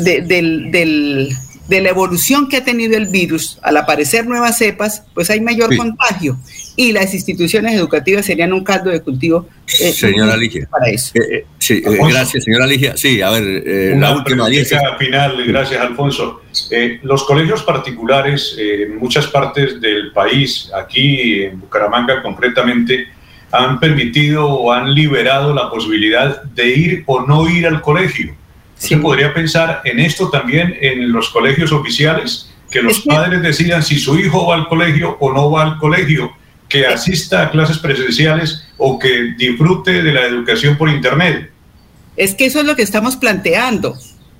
del, 0.00 1.36
de 1.68 1.80
la 1.80 1.90
evolución 1.90 2.48
que 2.48 2.58
ha 2.58 2.64
tenido 2.64 2.96
el 2.96 3.06
virus, 3.06 3.58
al 3.62 3.76
aparecer 3.76 4.26
nuevas 4.26 4.58
cepas, 4.58 5.04
pues 5.14 5.30
hay 5.30 5.40
mayor 5.40 5.76
contagio 5.76 6.38
y 6.76 6.92
las 6.92 7.14
instituciones 7.14 7.74
educativas 7.74 8.26
serían 8.26 8.52
un 8.52 8.64
caldo 8.64 8.90
de 8.90 9.00
cultivo 9.00 9.46
eh, 9.80 9.92
señora 9.92 10.36
Ligia. 10.36 10.66
para 10.70 10.90
eso. 10.90 11.12
Eh, 11.14 11.26
eh, 11.30 11.46
sí, 11.58 11.82
gracias, 11.82 12.44
señora 12.44 12.66
Ligia. 12.66 12.96
Sí, 12.96 13.22
a 13.22 13.30
ver, 13.30 13.96
la 13.96 14.16
última 14.16 14.46
final, 14.98 15.44
gracias, 15.46 15.80
Alfonso. 15.80 16.42
los 17.02 17.24
colegios 17.24 17.62
particulares 17.62 18.56
en 18.58 18.98
muchas 18.98 19.26
partes 19.28 19.80
del 19.80 20.12
país, 20.12 20.70
aquí 20.74 21.44
en 21.44 21.60
Bucaramanga 21.60 22.22
concretamente, 22.22 23.06
han 23.52 23.78
permitido 23.78 24.48
o 24.48 24.72
han 24.72 24.94
liberado 24.94 25.54
la 25.54 25.70
posibilidad 25.70 26.42
de 26.42 26.68
ir 26.68 27.04
o 27.06 27.20
no 27.26 27.48
ir 27.48 27.66
al 27.66 27.82
colegio. 27.82 28.34
¿Se 28.82 28.96
podría 28.96 29.32
pensar 29.32 29.80
en 29.84 30.00
esto 30.00 30.28
también 30.28 30.76
en 30.80 31.12
los 31.12 31.30
colegios 31.30 31.70
oficiales? 31.70 32.50
Que 32.68 32.82
los 32.82 33.02
padres 33.02 33.40
decidan 33.40 33.80
si 33.82 33.96
su 33.96 34.18
hijo 34.18 34.48
va 34.48 34.56
al 34.56 34.68
colegio 34.68 35.16
o 35.20 35.32
no 35.32 35.52
va 35.52 35.62
al 35.62 35.78
colegio 35.78 36.32
que 36.68 36.86
asista 36.86 37.42
a 37.42 37.50
clases 37.52 37.78
presenciales 37.78 38.64
o 38.78 38.98
que 38.98 39.34
disfrute 39.38 40.02
de 40.02 40.12
la 40.12 40.22
educación 40.22 40.76
por 40.76 40.88
Internet. 40.88 41.50
Es 42.16 42.34
que 42.34 42.46
eso 42.46 42.58
es 42.58 42.66
lo 42.66 42.74
que 42.74 42.82
estamos 42.82 43.14
planteando, 43.14 43.96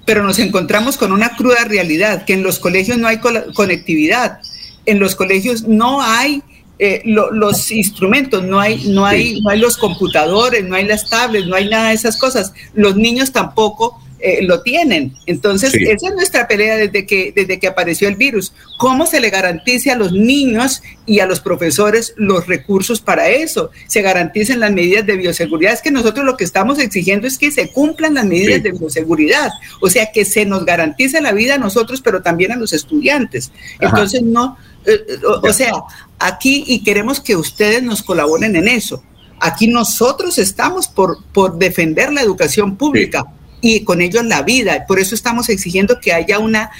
pero 0.06 0.24
nos 0.24 0.40
encontramos 0.40 0.96
con 0.96 1.12
una 1.12 1.36
cruda 1.36 1.64
realidad, 1.64 2.24
que 2.24 2.32
en 2.32 2.42
los 2.42 2.58
colegios 2.58 2.98
no 2.98 3.06
hay 3.06 3.18
conectividad, 3.54 4.40
en 4.86 4.98
los 4.98 5.14
colegios 5.14 5.68
no 5.68 6.02
hay 6.02 6.42
eh, 6.80 7.02
los 7.04 7.70
instrumentos, 7.70 8.42
no 8.42 8.58
hay, 8.58 8.88
no, 8.88 9.06
hay, 9.06 9.40
no 9.40 9.50
hay 9.50 9.60
los 9.60 9.76
computadores, 9.76 10.64
no 10.64 10.74
hay 10.74 10.84
las 10.84 11.08
tablets, 11.08 11.46
no 11.46 11.54
hay 11.54 11.68
nada 11.68 11.90
de 11.90 11.94
esas 11.94 12.16
cosas. 12.16 12.52
Los 12.74 12.96
niños 12.96 13.30
tampoco 13.30 14.01
eh, 14.24 14.38
lo 14.42 14.62
tienen. 14.62 15.14
Entonces, 15.26 15.74
esa 15.74 16.08
es 16.08 16.14
nuestra 16.14 16.46
pelea 16.46 16.76
desde 16.76 17.06
que, 17.06 17.32
desde 17.34 17.58
que 17.58 17.66
apareció 17.66 18.06
el 18.06 18.14
virus. 18.14 18.52
¿Cómo 18.78 19.04
se 19.04 19.18
le 19.18 19.30
garantice 19.30 19.90
a 19.90 19.96
los 19.96 20.12
niños 20.12 20.80
y 21.06 21.18
a 21.18 21.26
los 21.26 21.40
profesores 21.40 22.14
los 22.16 22.46
recursos 22.46 23.00
para 23.00 23.28
eso? 23.28 23.70
Se 23.88 24.00
garanticen 24.00 24.60
las 24.60 24.70
medidas 24.70 25.04
de 25.06 25.16
bioseguridad. 25.16 25.72
Es 25.72 25.82
que 25.82 25.90
nosotros 25.90 26.24
lo 26.24 26.36
que 26.36 26.44
estamos 26.44 26.78
exigiendo 26.78 27.26
es 27.26 27.36
que 27.36 27.50
se 27.50 27.72
cumplan 27.72 28.14
las 28.14 28.24
medidas 28.24 28.62
de 28.62 28.70
bioseguridad. 28.70 29.50
O 29.80 29.90
sea, 29.90 30.12
que 30.12 30.24
se 30.24 30.46
nos 30.46 30.64
garantice 30.64 31.20
la 31.20 31.32
vida 31.32 31.56
a 31.56 31.58
nosotros, 31.58 32.00
pero 32.00 32.22
también 32.22 32.52
a 32.52 32.56
los 32.56 32.72
estudiantes. 32.72 33.50
Entonces, 33.80 34.22
no, 34.22 34.56
eh, 34.86 35.04
eh, 35.08 35.18
o, 35.24 35.52
sea, 35.52 35.72
aquí 36.20 36.62
y 36.68 36.84
queremos 36.84 37.20
que 37.20 37.34
ustedes 37.34 37.82
nos 37.82 38.04
colaboren 38.04 38.54
en 38.54 38.68
eso. 38.68 39.02
Aquí 39.40 39.66
nosotros 39.66 40.38
estamos 40.38 40.86
por, 40.86 41.24
por 41.32 41.58
defender 41.58 42.12
la 42.12 42.22
educación 42.22 42.76
pública 42.76 43.26
y 43.62 43.84
con 43.84 44.02
ellos 44.02 44.24
la 44.24 44.42
vida. 44.42 44.84
Por 44.86 44.98
eso 44.98 45.14
estamos 45.14 45.48
exigiendo 45.48 46.00
que 46.00 46.12
haya 46.12 46.38
una, 46.38 46.70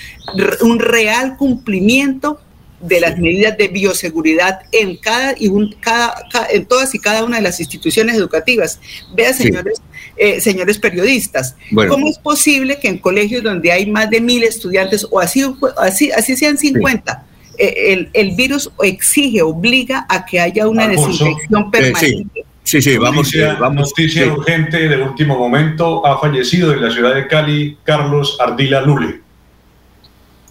un 0.61 0.79
real 0.79 1.37
cumplimiento 1.39 2.39
de 2.83 3.01
las 3.01 3.17
medidas 3.17 3.57
de 3.57 3.69
bioseguridad 3.69 4.63
en 4.73 4.97
cada 4.97 5.35
y 5.39 5.47
un, 5.47 5.75
cada, 5.81 6.15
en 6.51 6.67
todas 6.67 6.95
y 6.95 6.99
cada 6.99 7.25
una 7.25 7.37
de 7.37 7.43
las 7.43 7.61
instituciones 7.61 8.17
educativas. 8.17 8.81
Vea, 9.15 9.33
señores, 9.33 9.81
eh, 10.17 10.41
señores 10.41 10.79
periodistas, 10.79 11.55
¿cómo 11.89 12.09
es 12.09 12.19
posible 12.19 12.79
que 12.81 12.89
en 12.89 12.99
colegios 12.99 13.45
donde 13.45 13.71
hay 13.71 13.87
más 13.87 14.11
de 14.11 14.21
mil 14.21 14.43
estudiantes 14.43 15.07
o 15.09 15.21
así, 15.21 15.45
así, 15.79 16.11
así 16.11 16.37
sean 16.37 16.59
50, 16.59 17.25
eh, 17.57 17.75
el, 17.93 18.11
el, 18.13 18.35
virus 18.35 18.71
exige, 18.83 19.43
obliga 19.43 20.05
a 20.09 20.27
que 20.27 20.41
haya 20.41 20.67
una 20.67 20.89
desinfección 20.89 21.71
permanente? 21.71 22.27
Sí, 22.35 22.45
sí, 22.65 22.97
vamos. 22.97 23.27
Noticia, 23.27 23.55
vamos 23.55 23.91
noticia 23.91 24.33
urgente 24.33 24.89
de 24.89 25.03
último 25.03 25.39
momento. 25.39 26.07
Ha 26.07 26.19
fallecido 26.19 26.73
en 26.73 26.83
la 26.83 26.91
ciudad 26.91 27.15
de 27.15 27.27
Cali 27.27 27.79
Carlos 27.85 28.37
Ardila 28.41 28.81
Lule. 28.83 29.21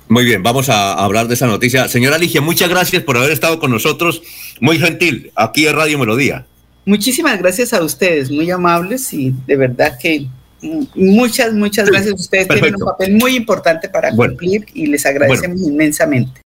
Muy 0.07 0.25
bien, 0.25 0.43
vamos 0.43 0.67
a 0.67 0.93
hablar 0.93 1.29
de 1.29 1.35
esa 1.35 1.47
noticia. 1.47 1.87
Señora 1.87 2.17
Ligia, 2.17 2.41
muchas 2.41 2.69
gracias 2.69 3.01
por 3.03 3.17
haber 3.17 3.31
estado 3.31 3.59
con 3.59 3.71
nosotros. 3.71 4.21
Muy 4.59 4.77
gentil, 4.77 5.31
aquí 5.35 5.65
en 5.65 5.75
Radio 5.75 5.97
Melodía. 5.97 6.45
Muchísimas 6.85 7.39
gracias 7.39 7.73
a 7.73 7.81
ustedes, 7.81 8.29
muy 8.29 8.51
amables 8.51 9.13
y 9.13 9.33
de 9.47 9.55
verdad 9.55 9.97
que 9.97 10.27
muchas, 10.95 11.53
muchas 11.53 11.89
gracias. 11.89 12.19
Ustedes 12.19 12.47
tienen 12.47 12.75
un 12.75 12.85
papel 12.85 13.13
muy 13.13 13.35
importante 13.35 13.87
para 13.87 14.11
cumplir 14.11 14.65
y 14.73 14.87
les 14.87 15.05
agradecemos 15.05 15.61
inmensamente. 15.61 16.31